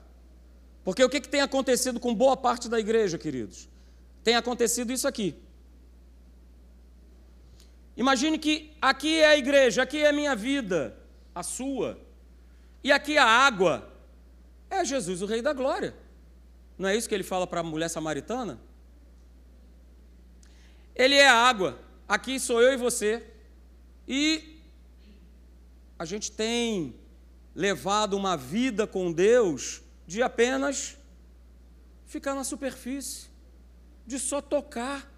[0.84, 3.70] Porque o que, que tem acontecido com boa parte da igreja, queridos?
[4.24, 5.36] Tem acontecido isso aqui.
[7.96, 10.98] Imagine que aqui é a igreja, aqui é a minha vida,
[11.34, 12.00] a sua,
[12.84, 13.90] e aqui a água
[14.70, 15.94] é Jesus, o Rei da Glória.
[16.78, 18.60] Não é isso que ele fala para a mulher samaritana?
[20.96, 23.24] Ele é a água, aqui sou eu e você.
[24.08, 24.53] E
[26.04, 26.94] a gente tem
[27.56, 30.98] levado uma vida com Deus de apenas
[32.06, 33.28] ficar na superfície,
[34.06, 35.10] de só tocar.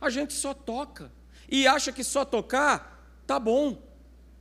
[0.00, 1.10] A gente só toca
[1.48, 3.82] e acha que só tocar tá bom.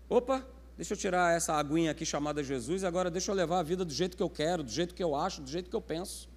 [0.08, 0.46] Opa,
[0.78, 3.84] deixa eu tirar essa aguinha aqui chamada Jesus, e agora deixa eu levar a vida
[3.84, 6.30] do jeito que eu quero, do jeito que eu acho, do jeito que eu penso.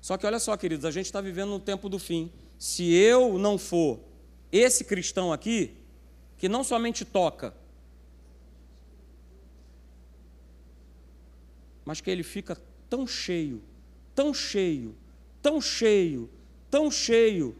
[0.00, 2.32] Só que olha só, queridos, a gente está vivendo no tempo do fim.
[2.56, 3.98] Se eu não for
[4.52, 5.76] esse cristão aqui,
[6.38, 7.60] que não somente toca,
[11.84, 12.56] mas que ele fica
[12.88, 13.62] tão cheio,
[14.14, 14.96] tão cheio,
[15.40, 16.30] tão cheio,
[16.70, 17.56] tão cheio.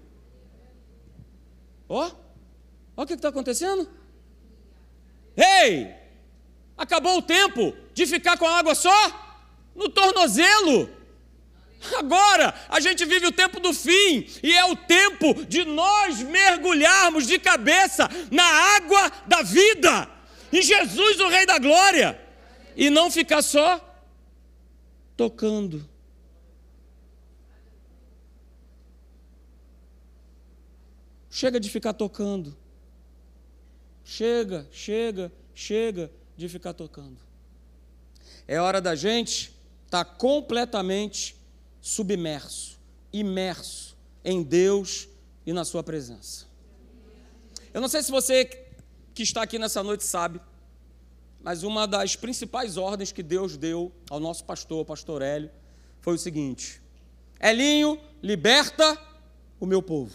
[1.89, 2.11] Ó,
[2.97, 3.89] Olha o que está acontecendo.
[5.37, 5.95] Ei!
[6.77, 8.91] Acabou o tempo de ficar com a água só
[9.75, 10.91] no tornozelo.
[11.97, 17.27] Agora a gente vive o tempo do fim e é o tempo de nós mergulharmos
[17.27, 18.45] de cabeça na
[18.77, 20.09] água da vida,
[20.53, 22.21] em Jesus, o Rei da Glória,
[22.77, 23.81] e não ficar só
[25.17, 25.89] tocando.
[31.31, 32.57] Chega de ficar tocando.
[34.05, 37.19] Chega, chega, chega de ficar tocando.
[38.47, 39.53] É hora da gente
[39.85, 41.37] estar tá completamente
[41.81, 42.79] submerso,
[43.13, 45.09] imerso em Deus
[45.47, 46.47] e na Sua presença.
[47.73, 48.45] Eu não sei se você
[49.15, 50.41] que está aqui nessa noite sabe,
[51.43, 55.51] mas uma das principais ordens que Deus deu ao nosso pastor, pastor Hélio,
[56.01, 56.81] foi o seguinte:
[57.41, 58.97] Elinho, liberta
[59.59, 60.15] o meu povo.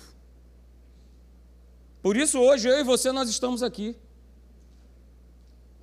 [2.02, 3.96] Por isso, hoje, eu e você, nós estamos aqui.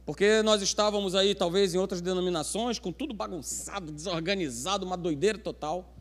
[0.07, 5.94] Porque nós estávamos aí, talvez, em outras denominações, com tudo bagunçado, desorganizado, uma doideira total.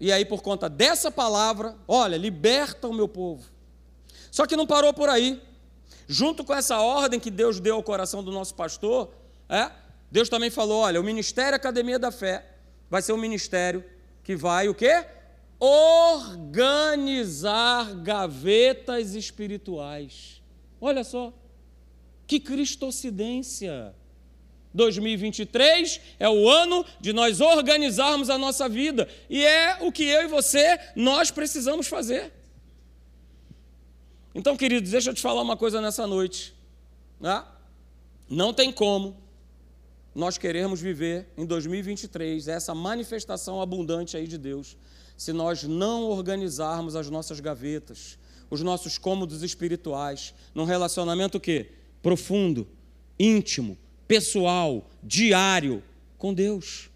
[0.00, 3.44] E aí, por conta dessa palavra, olha, liberta o meu povo.
[4.30, 5.40] Só que não parou por aí.
[6.06, 9.12] Junto com essa ordem que Deus deu ao coração do nosso pastor,
[9.48, 9.70] é,
[10.10, 12.44] Deus também falou: olha, o Ministério Academia da Fé
[12.88, 13.84] vai ser um ministério
[14.22, 15.04] que vai o quê?
[15.58, 16.74] organizar
[17.96, 20.42] gavetas espirituais.
[20.80, 21.32] Olha só,
[22.26, 23.94] que cristocidência!
[24.74, 30.24] 2023 é o ano de nós organizarmos a nossa vida e é o que eu
[30.24, 32.30] e você nós precisamos fazer.
[34.36, 36.54] Então, queridos, deixa eu te falar uma coisa nessa noite.
[37.18, 37.42] Né?
[38.28, 39.16] Não tem como
[40.14, 44.76] nós queremos viver em 2023 essa manifestação abundante aí de Deus
[45.16, 48.18] se nós não organizarmos as nossas gavetas,
[48.50, 51.70] os nossos cômodos espirituais, num relacionamento que
[52.02, 52.68] profundo,
[53.18, 55.82] íntimo, pessoal, diário
[56.18, 56.90] com Deus.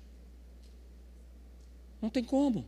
[2.02, 2.66] Não tem como.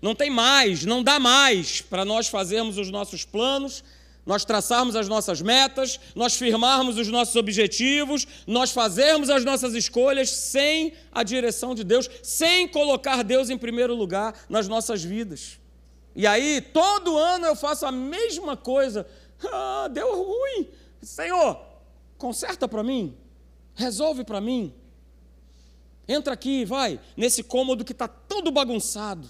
[0.00, 3.82] Não tem mais, não dá mais para nós fazermos os nossos planos
[4.24, 10.30] nós traçarmos as nossas metas, nós firmarmos os nossos objetivos, nós fazermos as nossas escolhas
[10.30, 15.58] sem a direção de Deus, sem colocar Deus em primeiro lugar nas nossas vidas.
[16.14, 19.06] E aí, todo ano eu faço a mesma coisa.
[19.44, 20.68] Ah, deu ruim.
[21.02, 21.60] Senhor,
[22.16, 23.16] conserta para mim,
[23.74, 24.72] resolve para mim.
[26.06, 29.28] Entra aqui, vai, nesse cômodo que está todo bagunçado.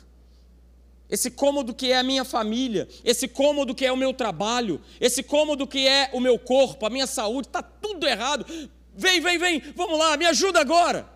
[1.13, 5.23] Esse cômodo que é a minha família, esse cômodo que é o meu trabalho, esse
[5.23, 8.47] cômodo que é o meu corpo, a minha saúde, está tudo errado.
[8.95, 11.07] Vem, vem, vem, vamos lá, me ajuda agora.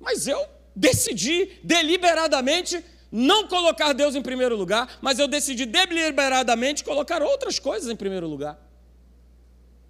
[0.00, 0.42] Mas eu
[0.74, 7.90] decidi deliberadamente não colocar Deus em primeiro lugar, mas eu decidi deliberadamente colocar outras coisas
[7.90, 8.58] em primeiro lugar.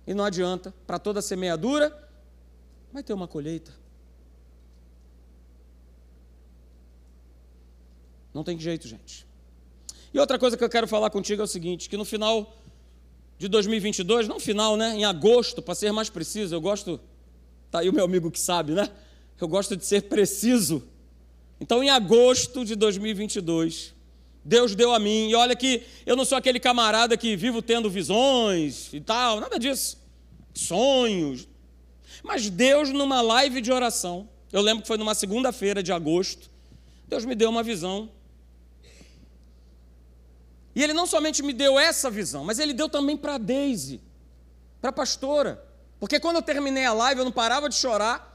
[0.05, 1.97] E não adianta, para toda semeadura,
[2.93, 3.82] vai ter uma colheita.
[8.33, 9.27] Não tem jeito, gente.
[10.13, 12.57] E outra coisa que eu quero falar contigo é o seguinte: que no final
[13.39, 14.95] de 2022, não final, né?
[14.95, 17.01] Em agosto, para ser mais preciso, eu gosto.
[17.71, 18.89] Tá aí o meu amigo que sabe, né?
[19.41, 20.85] Eu gosto de ser preciso.
[21.61, 23.95] Então, em agosto de 2022,
[24.45, 27.89] Deus deu a mim, e olha que eu não sou aquele camarada que vivo tendo
[27.89, 29.99] visões e tal, nada disso.
[30.55, 31.49] Sonhos.
[32.23, 36.51] Mas Deus, numa live de oração, eu lembro que foi numa segunda-feira de agosto,
[37.09, 38.11] Deus me deu uma visão
[40.75, 44.01] e ele não somente me deu essa visão, mas ele deu também para a Daisy,
[44.81, 45.63] para a pastora.
[46.01, 48.31] Porque quando eu terminei a live, eu não parava de chorar.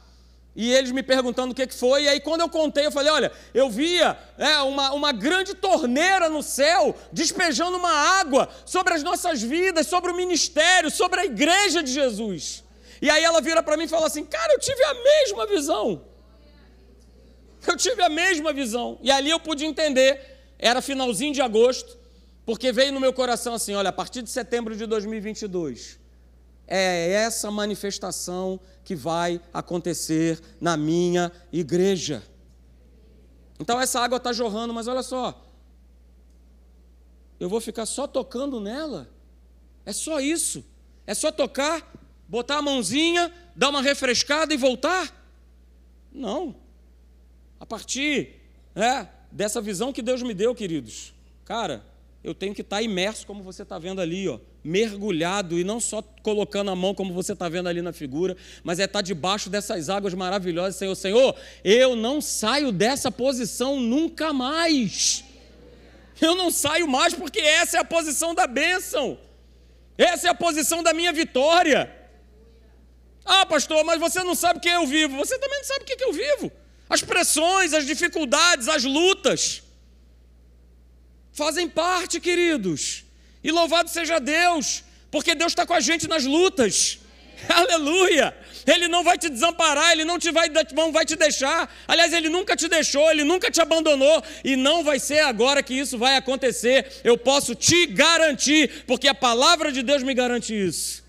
[0.56, 2.06] E eles me perguntando o que foi.
[2.06, 6.30] E aí, quando eu contei, eu falei: olha, eu via é, uma, uma grande torneira
[6.30, 11.84] no céu, despejando uma água sobre as nossas vidas, sobre o ministério, sobre a igreja
[11.84, 12.64] de Jesus.
[13.00, 16.02] E aí ela vira para mim e fala assim: cara, eu tive a mesma visão.
[17.68, 18.98] Eu tive a mesma visão.
[19.04, 20.20] E ali eu pude entender,
[20.58, 21.98] era finalzinho de agosto,
[22.48, 26.00] porque veio no meu coração assim: olha, a partir de setembro de 2022,
[26.66, 32.24] é essa manifestação que vai acontecer na minha igreja.
[33.60, 35.46] Então essa água está jorrando, mas olha só,
[37.38, 39.10] eu vou ficar só tocando nela?
[39.86, 40.64] É só isso?
[41.06, 41.94] É só tocar,
[42.30, 45.14] botar a mãozinha, dar uma refrescada e voltar?
[46.14, 46.56] Não.
[47.60, 48.36] A partir
[48.74, 51.84] é, dessa visão que Deus me deu, queridos, cara,
[52.24, 56.02] eu tenho que estar imerso, como você está vendo ali, ó, mergulhado, e não só
[56.02, 59.90] colocando a mão, como você está vendo ali na figura, mas é estar debaixo dessas
[59.90, 60.96] águas maravilhosas, Senhor.
[60.96, 65.24] Senhor, eu não saio dessa posição nunca mais.
[66.20, 69.18] Eu não saio mais porque essa é a posição da bênção,
[69.98, 71.96] essa é a posição da minha vitória.
[73.24, 75.18] Ah, pastor, mas você não sabe o que eu vivo.
[75.18, 76.52] Você também não sabe o que eu vivo.
[76.90, 79.67] As pressões, as dificuldades, as lutas
[81.38, 83.06] fazem parte, queridos.
[83.44, 86.98] E louvado seja Deus, porque Deus está com a gente nas lutas.
[87.48, 88.36] Aleluia!
[88.66, 91.72] Ele não vai te desamparar, ele não te vai, não vai te deixar.
[91.88, 95.76] Aliás, ele nunca te deixou, ele nunca te abandonou e não vai ser agora que
[95.76, 97.02] isso vai acontecer.
[97.04, 101.06] Eu posso te garantir, porque a palavra de Deus me garante isso.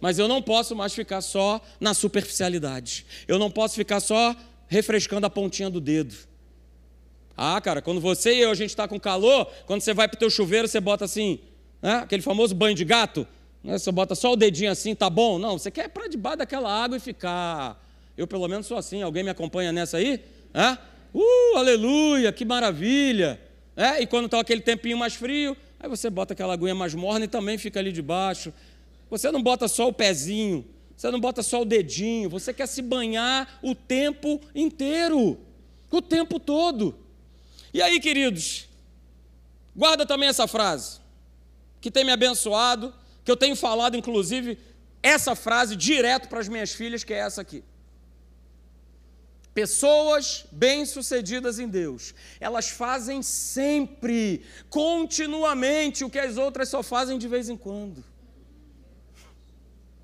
[0.00, 3.06] Mas eu não posso mais ficar só na superficialidade.
[3.28, 4.34] Eu não posso ficar só
[4.66, 6.16] refrescando a pontinha do dedo.
[7.36, 10.16] Ah, cara, quando você e eu a gente está com calor, quando você vai para
[10.16, 11.38] o teu chuveiro, você bota assim,
[11.82, 13.26] né, aquele famoso banho de gato,
[13.62, 15.38] né, você bota só o dedinho assim, tá bom?
[15.38, 17.84] Não, você quer para debaixo daquela água e ficar.
[18.16, 19.02] Eu pelo menos sou assim.
[19.02, 20.20] Alguém me acompanha nessa aí?
[20.54, 20.78] É?
[21.12, 23.40] Uh, aleluia, que maravilha!
[23.76, 24.00] É?
[24.00, 27.28] E quando está aquele tempinho mais frio, aí você bota aquela aguinha mais morna e
[27.28, 28.52] também fica ali debaixo.
[29.10, 30.64] Você não bota só o pezinho,
[30.96, 35.38] você não bota só o dedinho, você quer se banhar o tempo inteiro,
[35.90, 37.05] o tempo todo.
[37.76, 38.70] E aí, queridos,
[39.76, 40.98] guarda também essa frase,
[41.78, 44.58] que tem me abençoado, que eu tenho falado, inclusive,
[45.02, 47.62] essa frase direto para as minhas filhas, que é essa aqui.
[49.52, 57.28] Pessoas bem-sucedidas em Deus, elas fazem sempre, continuamente, o que as outras só fazem de
[57.28, 58.02] vez em quando.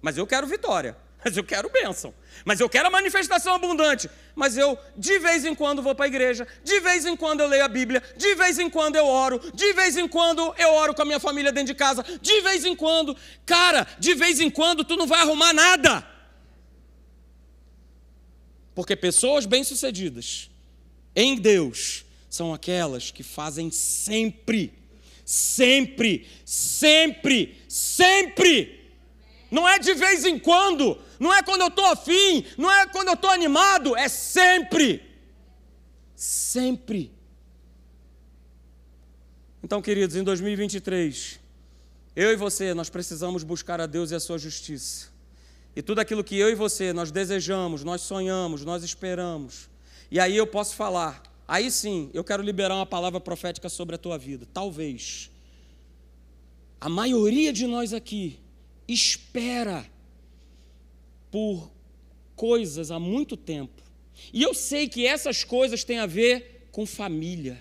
[0.03, 0.95] Mas eu quero vitória
[1.25, 2.13] mas eu quero bênção.
[2.45, 4.11] Mas eu quero a manifestação abundante.
[4.35, 7.47] Mas eu, de vez em quando, vou para a igreja, de vez em quando eu
[7.47, 10.95] leio a Bíblia, de vez em quando eu oro, de vez em quando eu oro
[10.95, 13.17] com a minha família dentro de casa, de vez em quando.
[13.47, 16.07] Cara, de vez em quando tu não vai arrumar nada.
[18.75, 20.51] Porque pessoas bem-sucedidas
[21.15, 24.73] em Deus são aquelas que fazem sempre,
[25.25, 28.82] sempre, sempre, sempre
[29.53, 33.09] não é de vez em quando, não é quando eu estou afim, não é quando
[33.09, 35.03] eu estou animado, é sempre.
[36.17, 37.13] Sempre.
[39.63, 41.39] Então, queridos, em 2023,
[42.17, 45.11] eu e você, nós precisamos buscar a Deus e a sua justiça.
[45.77, 49.69] E tudo aquilo que eu e você, nós desejamos, nós sonhamos, nós esperamos.
[50.11, 53.99] E aí eu posso falar, aí sim, eu quero liberar uma palavra profética sobre a
[53.99, 54.49] tua vida.
[54.51, 55.31] Talvez.
[56.81, 58.41] A maioria de nós aqui
[58.89, 59.87] espera
[61.31, 61.71] por
[62.37, 63.83] coisas há muito tempo.
[64.33, 67.59] E eu sei que essas coisas têm a ver com família,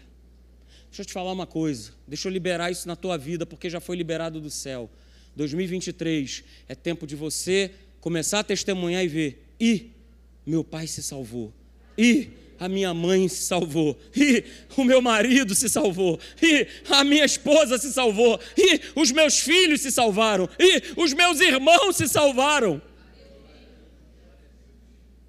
[0.92, 1.94] Deixa eu te falar uma coisa.
[2.06, 4.90] Deixa eu liberar isso na tua vida, porque já foi liberado do céu.
[5.38, 9.48] 2023 é tempo de você começar a testemunhar e ver.
[9.58, 9.92] E
[10.46, 11.54] meu pai se salvou.
[11.98, 12.32] E
[12.62, 14.44] a minha mãe se salvou, e
[14.78, 19.82] o meu marido se salvou, e a minha esposa se salvou, e os meus filhos
[19.82, 22.80] se salvaram, e os meus irmãos se salvaram.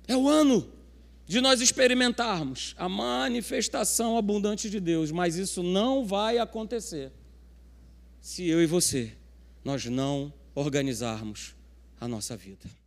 [0.07, 0.71] É o ano
[1.27, 7.11] de nós experimentarmos a manifestação abundante de Deus, mas isso não vai acontecer
[8.21, 9.11] se eu e você
[9.65, 11.55] nós não organizarmos
[11.99, 12.82] a nossa vida.